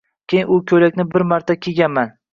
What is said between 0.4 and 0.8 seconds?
u